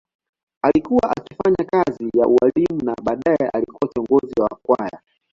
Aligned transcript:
Alikuwa 0.61 1.11
akifanya 1.17 1.65
kazi 1.71 2.09
ya 2.17 2.27
ualimu 2.27 2.83
na 2.85 2.95
baadaye 3.03 3.49
alikuwa 3.53 3.89
kiongozi 3.93 4.33
wa 4.41 4.49
kwaya. 4.63 5.01